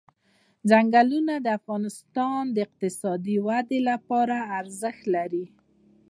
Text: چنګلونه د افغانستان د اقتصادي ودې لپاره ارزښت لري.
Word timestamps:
چنګلونه 0.69 1.33
د 1.41 1.47
افغانستان 1.59 2.41
د 2.51 2.57
اقتصادي 2.65 3.35
ودې 3.47 3.79
لپاره 3.89 4.35
ارزښت 4.59 5.03
لري. 5.15 5.45